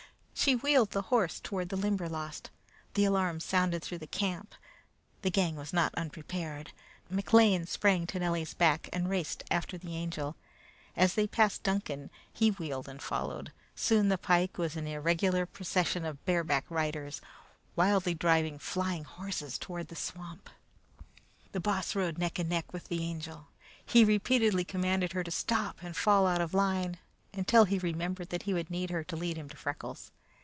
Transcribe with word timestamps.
She 0.33 0.55
wheeled 0.55 0.89
the 0.89 1.03
horse 1.13 1.39
toward 1.39 1.69
the 1.69 1.75
Limberlost. 1.75 2.49
The 2.95 3.05
alarm 3.05 3.39
sounded 3.41 3.83
through 3.83 3.99
camp. 3.99 4.55
The 5.21 5.29
gang 5.29 5.55
were 5.55 5.67
not 5.71 5.93
unprepared. 5.93 6.71
McLean 7.11 7.67
sprang 7.67 8.07
to 8.07 8.17
Nellie's 8.17 8.55
back 8.55 8.89
and 8.91 9.07
raced 9.07 9.43
after 9.51 9.77
the 9.77 9.95
Angel. 9.95 10.35
As 10.97 11.13
they 11.13 11.27
passed 11.27 11.61
Duncan, 11.61 12.09
he 12.33 12.49
wheeled 12.49 12.89
and 12.89 12.99
followed. 13.03 13.51
Soon 13.75 14.09
the 14.09 14.17
pike 14.17 14.57
was 14.57 14.75
an 14.75 14.87
irregular 14.87 15.45
procession 15.45 16.05
of 16.05 16.25
barebacked 16.25 16.71
riders, 16.71 17.21
wildly 17.75 18.15
driving 18.15 18.57
flying 18.57 19.03
horses 19.03 19.59
toward 19.59 19.89
the 19.89 19.95
swamp. 19.95 20.49
The 21.51 21.59
Boss 21.59 21.95
rode 21.95 22.17
neck 22.17 22.39
and 22.39 22.49
neck 22.49 22.73
with 22.73 22.85
the 22.87 23.03
Angel. 23.03 23.49
He 23.85 24.03
repeatedly 24.03 24.63
commanded 24.65 25.13
her 25.13 25.23
to 25.23 25.29
stop 25.29 25.83
and 25.83 25.95
fall 25.95 26.25
out 26.25 26.41
of 26.41 26.55
line, 26.55 26.97
until 27.31 27.65
he 27.65 27.77
remembered 27.77 28.29
that 28.29 28.43
he 28.43 28.55
would 28.55 28.71
need 28.71 28.89
her 28.89 29.03
to 29.03 29.15
lead 29.15 29.37
him 29.37 29.47
to 29.47 29.55
Freckles. 29.55 30.09